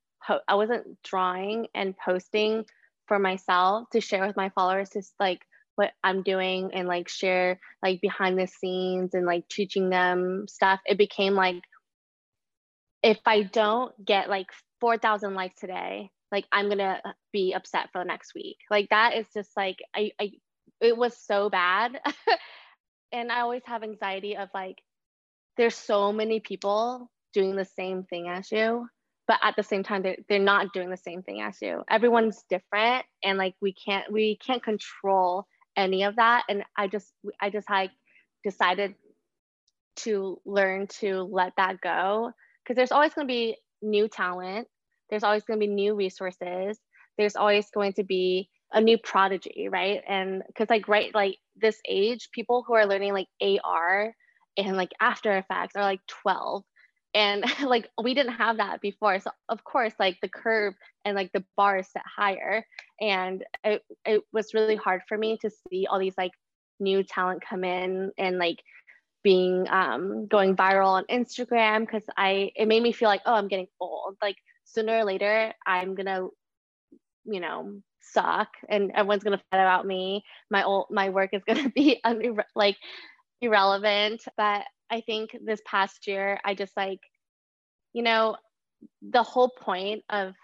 [0.49, 2.65] I wasn't drawing and posting
[3.09, 5.41] for myself to share with my followers is like
[5.77, 10.81] what I'm doing and like share like behind the scenes and like teaching them stuff.
[10.87, 11.63] It became like
[13.03, 14.49] if I don't get like
[14.81, 17.01] 4000 likes today like I'm going to
[17.33, 18.59] be upset for the next week.
[18.71, 20.33] Like that is just like I I
[20.81, 22.01] it was so bad.
[23.11, 24.77] And I always have anxiety of like
[25.57, 28.87] there's so many people doing the same thing as you
[29.29, 31.85] but at the same time they're, they're not doing the same thing as you.
[31.89, 36.45] Everyone's different and like we can't we can't control any of that.
[36.49, 37.91] And i just i just like
[38.43, 38.95] decided
[39.97, 42.33] to learn to let that go.
[42.65, 44.67] Because there's always going to be new talent.
[45.11, 46.79] There's always going to be new resources.
[47.17, 50.01] There's always going to be a new prodigy right?
[50.09, 53.29] And because like right like this age people who are learning like
[53.63, 54.15] ar
[54.57, 56.65] and like after effects are like 12
[57.15, 59.21] and like we didn't have that before.
[59.21, 62.65] So of course like the curve and like the bar is set higher.
[63.01, 66.33] And it it was really hard for me to see all these like
[66.81, 68.63] new talent come in and like
[69.25, 73.49] being um going viral on Instagram cuz I it made me feel like oh I'm
[73.49, 74.17] getting old.
[74.23, 76.29] Like sooner or later I'm going to
[77.25, 80.25] you know suck and everyone's going to find about me.
[80.51, 82.77] My old my work is going to be un like
[83.41, 84.23] irrelevant.
[84.37, 87.01] But I think this past year, I just like,
[87.93, 88.37] you know,
[89.03, 90.35] the whole point of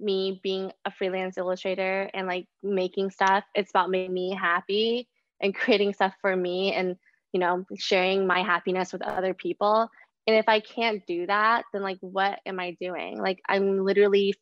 [0.00, 5.08] me being a freelance illustrator and like making stuff, it's about making me happy
[5.40, 6.96] and creating stuff for me and,
[7.32, 9.88] you know, sharing my happiness with other people.
[10.26, 13.18] And if I can't do that, then like, what am I doing?
[13.18, 14.34] Like, I'm literally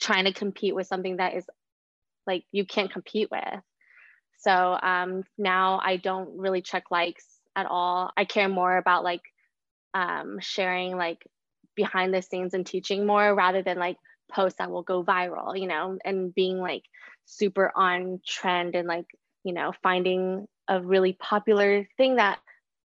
[0.00, 1.44] trying to compete with something that is
[2.26, 3.60] like you can't compete with.
[4.38, 7.24] So um now I don't really check likes
[7.58, 8.12] at all.
[8.16, 9.22] I care more about like
[9.94, 11.26] um sharing like
[11.74, 13.96] behind the scenes and teaching more rather than like
[14.30, 16.82] posts that will go viral, you know, and being like
[17.24, 19.06] super on trend and like,
[19.44, 22.38] you know, finding a really popular thing that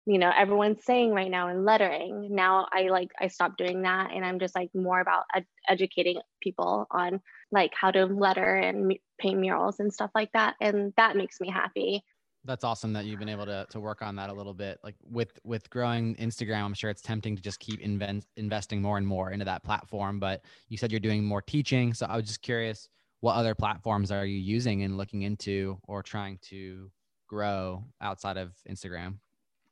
[0.06, 4.10] you know everyone's saying right now in lettering now i like i stopped doing that
[4.12, 7.20] and i'm just like more about ed educating people on
[7.52, 11.50] like how to letter and paint murals and stuff like that and that makes me
[11.50, 12.02] happy
[12.44, 14.78] that's awesome that you've been able to to work on that a little bit.
[14.82, 18.98] Like with with growing Instagram, I'm sure it's tempting to just keep invent, investing more
[18.98, 22.26] and more into that platform, but you said you're doing more teaching, so I was
[22.26, 22.88] just curious
[23.20, 26.90] what other platforms are you using and looking into or trying to
[27.28, 29.18] grow outside of Instagram?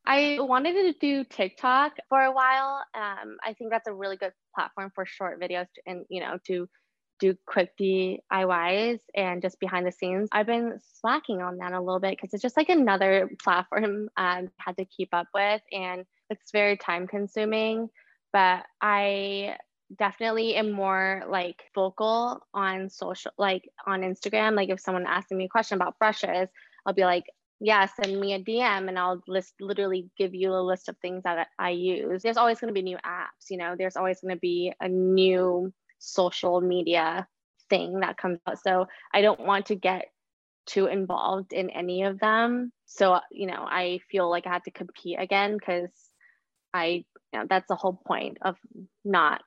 [0.04, 2.84] I wanted to do TikTok for a while.
[2.94, 6.38] Um I think that's a really good platform for short videos to, and you know
[6.46, 6.68] to
[7.18, 10.28] do quippy IYs and just behind the scenes.
[10.32, 14.40] I've been slacking on that a little bit because it's just like another platform I
[14.40, 17.88] um, had to keep up with and it's very time consuming.
[18.32, 19.56] But I
[19.96, 24.54] definitely am more like vocal on social, like on Instagram.
[24.54, 26.48] Like if someone asks me a question about brushes,
[26.86, 27.24] I'll be like,
[27.60, 31.24] yeah, send me a DM and I'll list literally give you a list of things
[31.24, 32.22] that I use.
[32.22, 34.88] There's always going to be new apps, you know, there's always going to be a
[34.88, 37.26] new social media
[37.70, 38.58] thing that comes out.
[38.62, 40.06] So I don't want to get
[40.66, 42.72] too involved in any of them.
[42.86, 45.90] So, you know, I feel like I had to compete again because
[46.72, 48.56] I you know, that's the whole point of
[49.04, 49.42] not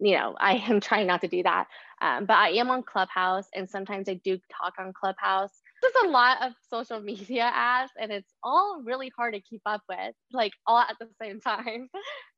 [0.00, 1.66] you know, I am trying not to do that.
[2.00, 5.52] Um but I am on Clubhouse and sometimes I do talk on Clubhouse.
[5.80, 9.82] There's a lot of social media apps and it's all really hard to keep up
[9.88, 11.88] with like all at the same time.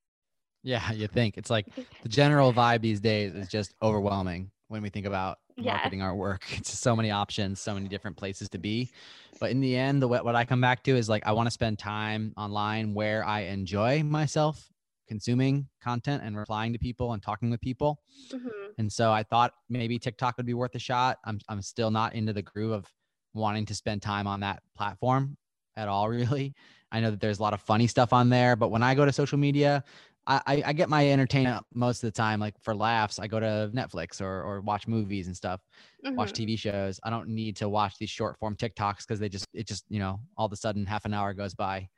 [0.65, 1.39] Yeah, you think.
[1.39, 1.69] It's like
[2.03, 5.75] the general vibe these days is just overwhelming when we think about yeah.
[5.75, 6.43] marketing our work.
[6.57, 8.91] It's so many options, so many different places to be.
[9.39, 11.51] But in the end, the what I come back to is like I want to
[11.53, 14.69] spend time online where I enjoy myself
[15.07, 18.01] consuming content and replying to people and talking with people.
[18.33, 18.49] Mm-hmm.
[18.79, 21.19] And so I thought maybe TikTok would be worth a shot.
[21.25, 22.87] I'm I'm still not into the groove of
[23.35, 25.37] wanting to spend time on that platform
[25.77, 26.55] at all really.
[26.93, 29.05] I know that there's a lot of funny stuff on there, but when I go
[29.05, 29.83] to social media,
[30.27, 33.71] I, I get my entertainment most of the time, like for laughs, I go to
[33.75, 35.61] Netflix or, or watch movies and stuff,
[36.05, 36.17] mm-hmm.
[36.17, 36.99] watch TV shows.
[37.05, 39.99] I don't need to watch these short form TikToks because they just, it just, you
[39.99, 41.89] know, all of a sudden half an hour goes by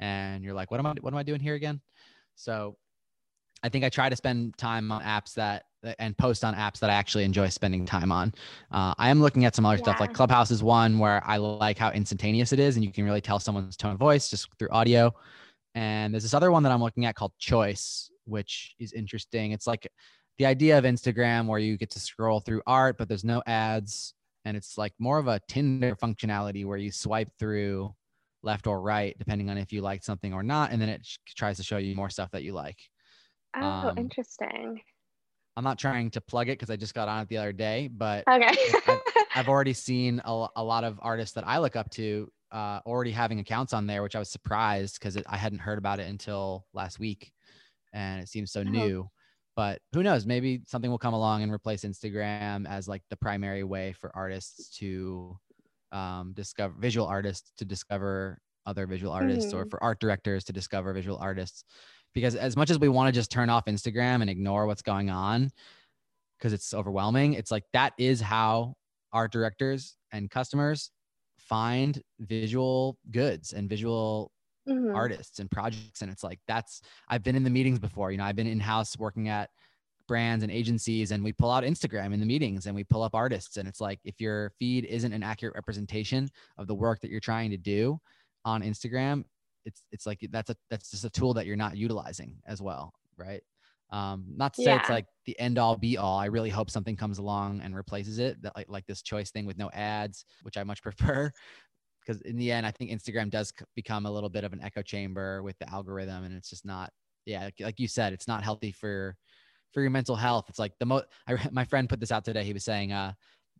[0.00, 1.80] and you're like, what am I, what am I doing here again?
[2.34, 2.76] So
[3.62, 5.64] I think I try to spend time on apps that,
[5.98, 8.34] and post on apps that I actually enjoy spending time on.
[8.70, 9.84] Uh, I am looking at some other yeah.
[9.84, 13.04] stuff like Clubhouse is one where I like how instantaneous it is and you can
[13.04, 15.14] really tell someone's tone of voice just through audio.
[15.74, 19.52] And there's this other one that I'm looking at called Choice, which is interesting.
[19.52, 19.88] It's like
[20.38, 24.14] the idea of Instagram where you get to scroll through art, but there's no ads.
[24.44, 27.94] And it's like more of a Tinder functionality where you swipe through
[28.42, 30.72] left or right, depending on if you like something or not.
[30.72, 31.06] And then it
[31.36, 32.78] tries to show you more stuff that you like.
[33.54, 34.80] Oh, um, interesting.
[35.56, 37.88] I'm not trying to plug it because I just got on it the other day,
[37.92, 38.56] but okay.
[38.86, 39.00] I've,
[39.34, 43.12] I've already seen a, a lot of artists that I look up to uh, already
[43.12, 46.66] having accounts on there, which I was surprised because I hadn't heard about it until
[46.72, 47.32] last week,
[47.92, 49.08] and it seems so new.
[49.56, 50.26] But who knows?
[50.26, 54.70] Maybe something will come along and replace Instagram as like the primary way for artists
[54.78, 55.36] to
[55.92, 59.66] um, discover visual artists to discover other visual artists, mm -hmm.
[59.66, 61.64] or for art directors to discover visual artists.
[62.14, 65.10] Because as much as we want to just turn off Instagram and ignore what's going
[65.10, 65.50] on,
[66.38, 68.74] because it's overwhelming, it's like that is how
[69.12, 70.90] art directors and customers
[71.50, 74.30] find visual goods and visual
[74.68, 74.94] mm-hmm.
[74.94, 78.24] artists and projects and it's like that's I've been in the meetings before you know
[78.24, 79.50] I've been in house working at
[80.06, 83.16] brands and agencies and we pull out Instagram in the meetings and we pull up
[83.16, 87.10] artists and it's like if your feed isn't an accurate representation of the work that
[87.10, 87.98] you're trying to do
[88.44, 89.24] on Instagram
[89.64, 92.94] it's it's like that's a that's just a tool that you're not utilizing as well
[93.16, 93.42] right
[93.92, 94.80] Um, not to say yeah.
[94.80, 96.18] it's like the end all be all.
[96.18, 99.46] I really hope something comes along and replaces it, that, like, like this choice thing
[99.46, 101.32] with no ads, which I much prefer.
[102.00, 104.82] Because in the end, I think Instagram does become a little bit of an echo
[104.82, 106.90] chamber with the algorithm, and it's just not,
[107.26, 109.16] yeah, like, like you said, it's not healthy for
[109.72, 110.46] for your mental health.
[110.48, 111.04] It's like the most.
[111.52, 112.44] My friend put this out today.
[112.44, 113.12] He was saying, uh,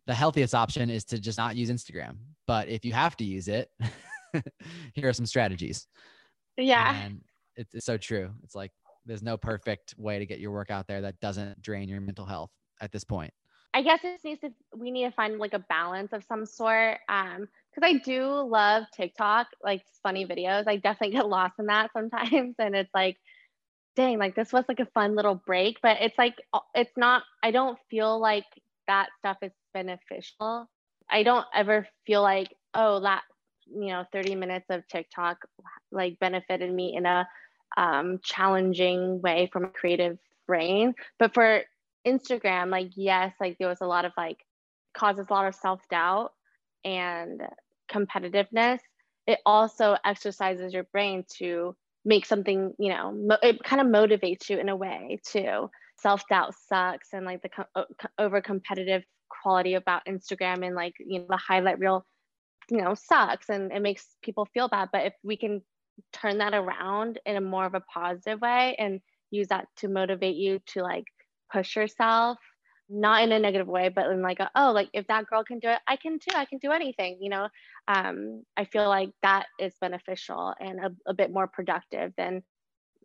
[0.07, 2.17] the healthiest option is to just not use Instagram.
[2.47, 3.69] But if you have to use it,
[4.93, 5.87] here are some strategies.
[6.57, 6.95] Yeah.
[6.95, 7.21] And
[7.55, 8.31] it's, it's so true.
[8.43, 8.71] It's like
[9.05, 12.25] there's no perfect way to get your work out there that doesn't drain your mental
[12.25, 13.33] health at this point.
[13.73, 16.99] I guess it needs to we need to find like a balance of some sort
[17.07, 20.67] um cuz I do love TikTok like funny videos.
[20.67, 23.17] I definitely get lost in that sometimes and it's like
[23.95, 26.35] dang like this was like a fun little break but it's like
[26.75, 28.45] it's not I don't feel like
[28.87, 30.69] that stuff is beneficial.
[31.09, 33.23] I don't ever feel like oh that
[33.67, 35.37] you know 30 minutes of TikTok
[35.91, 37.25] like benefited me in a
[37.77, 40.17] um challenging way from a creative
[40.47, 40.93] brain.
[41.19, 41.63] But for
[42.05, 44.37] Instagram like yes like there was a lot of like
[44.93, 46.33] causes a lot of self doubt
[46.83, 47.41] and
[47.91, 48.79] competitiveness.
[49.27, 54.59] It also exercises your brain to make something you know it kind of motivates you
[54.59, 55.69] in a way too.
[55.97, 57.65] Self doubt sucks and like the co
[58.17, 62.05] over competitive quality about Instagram and like you know the highlight reel
[62.69, 64.89] you know sucks and it makes people feel bad.
[64.91, 65.61] But if we can
[66.13, 70.35] turn that around in a more of a positive way and use that to motivate
[70.35, 71.05] you to like
[71.51, 72.37] push yourself
[72.89, 75.59] not in a negative way but in like a, oh like if that girl can
[75.59, 77.47] do it I can too I can do anything you know?
[77.87, 82.43] Um I feel like that is beneficial and a, a bit more productive than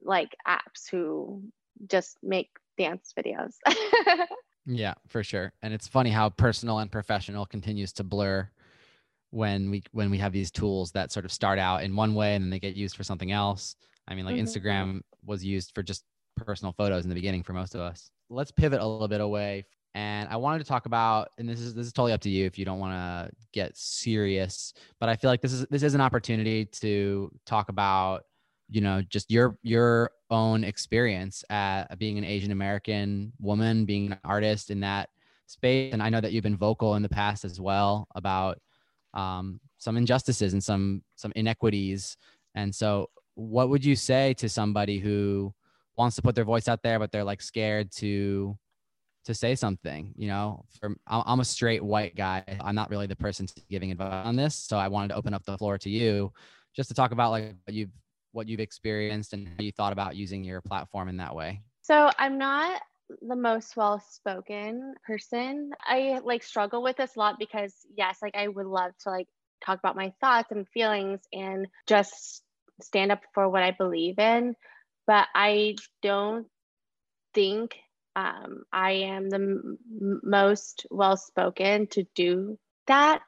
[0.02, 1.42] like apps who
[1.88, 3.54] just make dance videos.
[4.66, 5.52] Yeah for sure.
[5.62, 8.50] And it's funny how personal and professional continues to blur
[9.30, 12.34] when we when we have these tools that sort of start out in one way
[12.34, 13.76] and then they get used for something else.
[14.08, 14.46] I mean, like mm -hmm.
[14.46, 16.04] Instagram was used for just
[16.36, 18.10] personal photos in the beginning for most of us.
[18.28, 19.64] Let's pivot a little bit away
[19.96, 22.44] and I wanted to talk about and this is this is totally up to you
[22.44, 25.94] if you don't want to get serious but I feel like this is this is
[25.94, 28.24] an opportunity to talk about
[28.68, 34.18] you know just your your own experience at being an Asian American woman being an
[34.22, 35.08] artist in that
[35.46, 38.58] space and I know that you've been vocal in the past as well about
[39.16, 42.16] um, some injustices and some some inequities.
[42.54, 45.52] And so what would you say to somebody who
[45.96, 48.56] wants to put their voice out there but they're like scared to
[49.24, 50.64] to say something, you know?
[50.78, 52.44] For I'm a straight white guy.
[52.60, 55.44] I'm not really the person giving advice on this, so I wanted to open up
[55.44, 56.32] the floor to you
[56.74, 57.90] just to talk about like what you've
[58.32, 61.62] what you've experienced and how you thought about using your platform in that way.
[61.82, 62.82] So, I'm not
[63.22, 65.70] the most well spoken person.
[65.80, 69.28] I like struggle with this a lot because yes, like I would love to like
[69.64, 72.42] talk about my thoughts and feelings and just
[72.82, 74.54] stand up for what I believe in,
[75.06, 76.46] but I don't
[77.34, 77.76] think
[78.14, 79.76] um I am the
[80.22, 83.20] most well spoken to do that.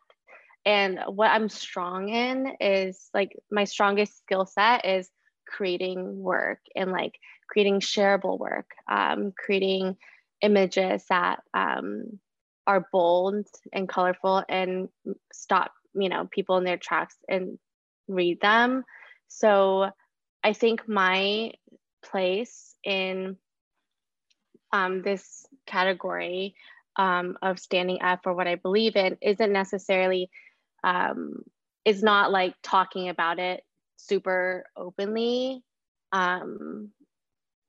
[0.64, 5.08] And what I'm strong in is like my strongest skill set is
[5.46, 7.14] creating work and like
[7.48, 9.96] creating shareable work, um, creating
[10.42, 12.18] images that um,
[12.66, 14.88] are bold and colorful and
[15.32, 17.58] stop, you know, people in their tracks and
[18.06, 18.84] read them.
[19.28, 19.90] So
[20.44, 21.52] I think my
[22.02, 23.36] place in
[24.72, 26.54] um, this category
[26.96, 30.30] um, of standing up for what I believe in isn't necessarily,
[30.84, 31.42] um,
[31.84, 33.64] is not like talking about it
[33.96, 35.62] super openly.
[36.12, 36.90] Um,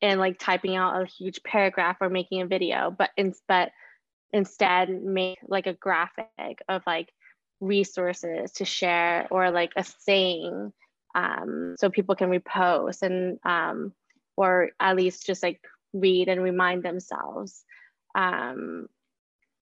[0.02, 3.72] and like typing out a huge paragraph or making a video but in, but
[4.32, 7.12] instead make like a graphic of like
[7.60, 10.72] resources to share or like a saying
[11.16, 13.94] um so people can repost and um
[14.38, 15.60] or at least just like
[15.92, 17.66] read and remind themselves.
[18.16, 18.88] Um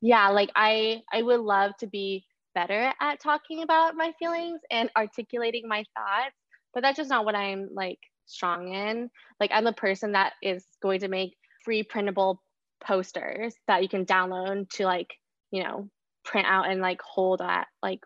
[0.02, 4.90] yeah like i i would love to be better at talking about my feelings and
[4.96, 6.36] articulating my thoughts
[6.74, 9.10] but that's just not what i'm like strong in.
[9.40, 12.42] Like I'm the person that is going to make free printable
[12.80, 15.14] posters that you can download to like,
[15.52, 15.90] you know,
[16.24, 18.02] print out and like hold at like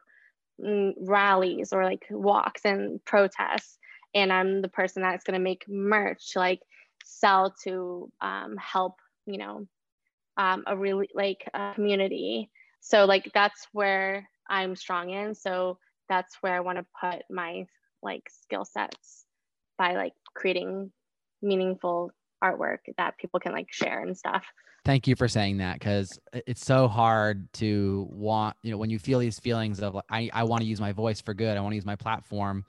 [0.59, 3.77] rallies or like walks and protests.
[4.13, 6.61] And I'm the person that's going to make merch to like
[7.03, 8.95] sell to um help,
[9.25, 9.67] you know,
[10.37, 12.49] um a really like a community.
[12.79, 15.35] So like that's where I'm strong in.
[15.35, 15.77] So
[16.09, 17.65] that's where I want to put my
[18.03, 19.20] like skill sets
[19.81, 20.91] by like creating
[21.41, 22.11] meaningful
[22.43, 24.45] artwork that people can like share and stuff.
[24.85, 28.99] Thank you for saying that cuz it's so hard to want, you know, when you
[28.99, 31.61] feel these feelings of like I I want to use my voice for good, I
[31.61, 32.63] want to use my platform,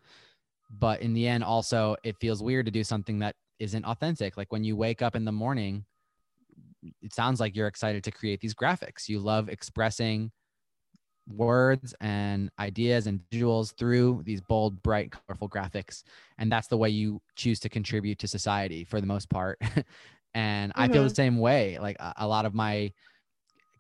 [0.71, 4.39] but in the end also it feels weird to do something that isn't authentic.
[4.39, 5.85] Like when you wake up in the morning,
[7.03, 9.07] it sounds like you're excited to create these graphics.
[9.07, 10.33] You love expressing
[11.29, 16.03] words and ideas and visuals through these bold, bright, colorful graphics.
[16.39, 19.59] And that's the way you choose to contribute to society for the most part.
[20.35, 20.91] and mm -hmm.
[20.91, 21.79] I feel the same way.
[21.79, 22.93] Like a, a lot of my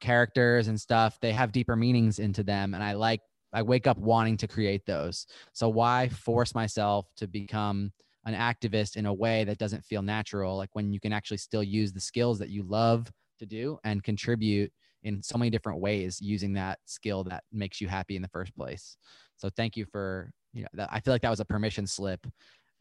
[0.00, 2.74] characters and stuff, they have deeper meanings into them.
[2.74, 3.22] And I like,
[3.52, 5.26] I wake up wanting to create those.
[5.52, 7.92] So why force myself to become
[8.24, 10.56] an activist in a way that doesn't feel natural?
[10.56, 14.02] Like when you can actually still use the skills that you love to do and
[14.02, 14.72] contribute
[15.02, 18.54] in so many different ways using that skill that makes you happy in the first
[18.56, 18.96] place.
[19.36, 22.26] So thank you for, you know, that, I feel like that was a permission slip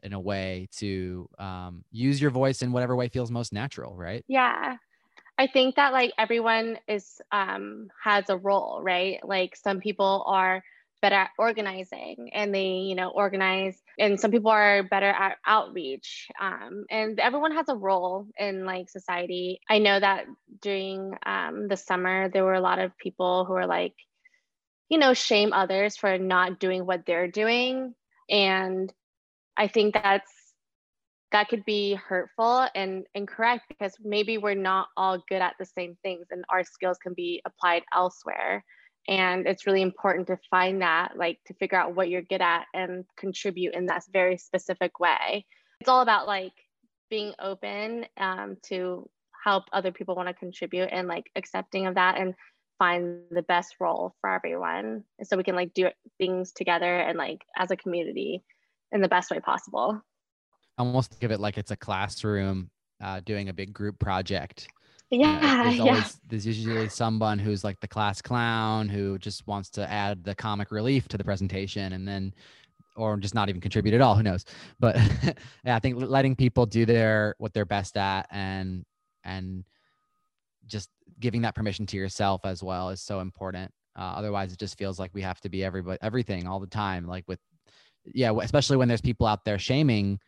[0.02, 4.24] in a way to um, use your voice in whatever way feels most natural, right?
[4.28, 4.76] Yeah.
[5.38, 9.18] I think that like everyone is um has a role, right?
[9.26, 10.62] Like some people are
[11.02, 16.28] better at organizing and they you know organize and some people are better at outreach
[16.40, 19.60] um and everyone has a role in like society.
[19.68, 20.26] I know that
[20.62, 23.94] during um the summer there were a lot of people who were like
[24.88, 27.94] you know shame others for not doing what they're doing.
[28.30, 28.92] And
[29.56, 30.32] i think that's
[31.32, 35.96] that could be hurtful and incorrect because maybe we're not all good at the same
[36.02, 38.64] things and our skills can be applied elsewhere
[39.08, 42.66] and it's really important to find that like to figure out what you're good at
[42.72, 45.44] and contribute in that very specific way.
[45.80, 46.52] It's all about like
[47.10, 49.08] being open um to
[49.44, 52.34] help other people want to contribute and like accepting of that and
[52.78, 55.04] find the best role for everyone.
[55.24, 55.88] So we can like do
[56.18, 58.42] things together and like as a community
[58.92, 60.00] in the best way possible.
[60.78, 62.70] Almost give it like it's a classroom
[63.02, 64.68] uh doing a big group project
[65.12, 66.08] yeah, there's, always, yeah.
[66.28, 70.70] there's usually someone who's like the class clown who just wants to add the comic
[70.70, 72.32] relief to the presentation and then
[72.96, 74.46] or just not even contribute at all who knows?
[74.80, 74.96] But
[75.64, 78.84] yeah, i think letting people do their what they're best at and
[79.22, 79.64] and
[80.66, 80.88] just
[81.20, 83.70] giving that permission to yourself as well is so important.
[83.94, 87.06] Uh, otherwise it just feels like we have to be everybody everything all the time
[87.06, 87.38] like with
[88.14, 90.18] yeah especially when there's people out there shaming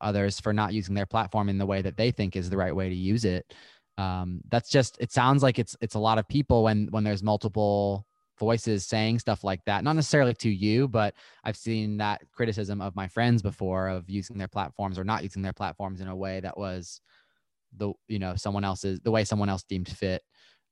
[0.00, 2.74] others for not using their platform in the way that they think is the right
[2.74, 3.54] way to use it
[3.98, 7.22] um, that's just it sounds like it's it's a lot of people when when there's
[7.22, 8.06] multiple
[8.38, 9.84] voices saying stuff like that.
[9.84, 11.14] Not necessarily to you but
[11.44, 15.42] i've seen that criticism of my friends before of using their platforms or not using
[15.42, 17.00] their platforms in a way that was
[17.76, 20.22] the you know someone else's the way someone else deemed fit.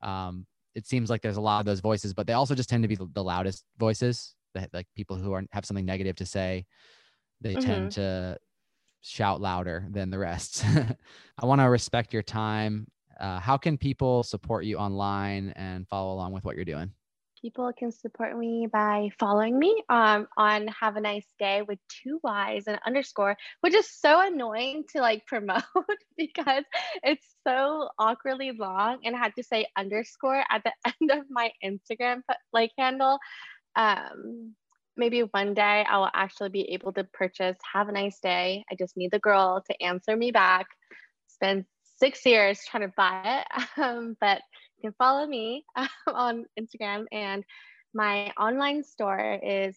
[0.02, 2.82] Um it seems like there's a lot of those voices but they also just tend
[2.82, 6.66] to be the loudest voices that like people who are have something negative to say.
[7.40, 7.66] They mm -hmm.
[7.66, 8.38] tend to
[9.02, 10.64] shout louder than the rest.
[11.42, 12.86] I want to respect your time
[13.22, 16.92] uh, how can people support you online and follow along with what you're doing?
[17.40, 22.20] People can support me by following me um, on Have a Nice Day with two
[22.22, 25.62] Y's and underscore, which is so annoying to like promote
[26.16, 26.64] because
[27.02, 31.50] it's so awkwardly long and I had to say underscore at the end of my
[31.64, 33.18] Instagram like handle.
[33.74, 34.54] Um,
[34.96, 38.64] maybe one day I will actually be able to purchase Have a Nice Day.
[38.70, 40.66] I just need the girl to answer me back.
[41.28, 41.64] spend
[42.02, 43.64] six years trying to buy it.
[43.82, 44.42] Um, but
[44.76, 47.44] you can follow me um, on Instagram and
[47.94, 49.76] my online store is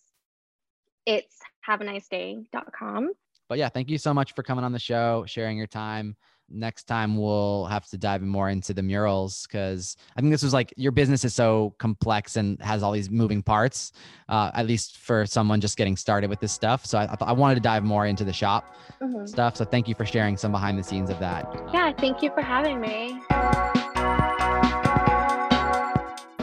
[1.05, 3.11] it's haveaniceday.com.
[3.47, 6.15] But yeah, thank you so much for coming on the show, sharing your time
[6.49, 10.53] next time we'll have to dive more into the murals because I think this was
[10.53, 13.91] like your business is so complex and has all these moving parts,
[14.29, 16.85] uh, at least for someone just getting started with this stuff.
[16.85, 19.27] So I, I wanted to dive more into the shop mm -hmm.
[19.27, 19.55] stuff.
[19.55, 21.43] So thank you for sharing some behind the scenes of that.
[21.73, 23.21] Yeah, thank you for having me.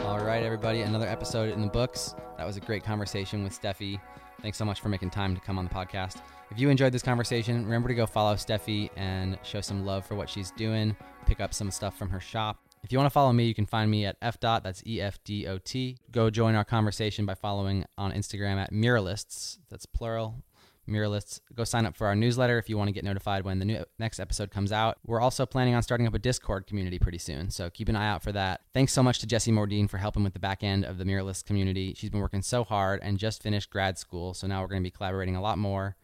[0.05, 2.15] All right, everybody, another episode in the books.
[2.37, 3.99] That was a great conversation with Steffi.
[4.43, 6.17] Thanks so much for making time to come on the podcast.
[6.51, 10.15] If you enjoyed this conversation, remember to go follow Steffi and show some love for
[10.15, 10.97] what she's doing.
[11.25, 12.59] Pick up some stuff from her shop.
[12.83, 15.97] If you want to follow me, you can find me at fdot, that's E-F-D-O-T.
[16.11, 20.43] Go join our conversation by following on Instagram at muralists, that's plural,
[20.87, 21.39] muralists.
[21.55, 23.83] Go sign up for our newsletter if you want to get notified when the new
[23.99, 24.97] next episode comes out.
[25.05, 28.09] We're also planning on starting up a Discord community pretty soon, so keep an eye
[28.09, 28.61] out for that.
[28.73, 31.45] Thanks so much to Jessie Mordine for helping with the back end of the muralist
[31.45, 31.93] community.
[31.95, 34.87] She's been working so hard and just finished grad school, so now we're going to
[34.87, 35.95] be collaborating a lot more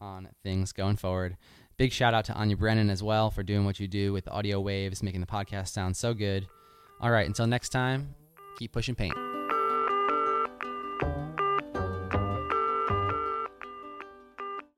[0.00, 1.36] on things going forward.
[1.76, 4.60] Big shout out to Anya Brennan as well for doing what you do with audio
[4.60, 6.46] waves, making the podcast sound so good.
[7.00, 8.14] All right, until next time,
[8.58, 9.31] keep pushing paint.